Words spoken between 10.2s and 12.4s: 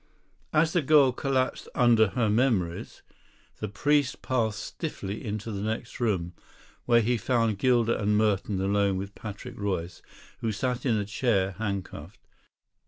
who sat in a chair, handcuffed.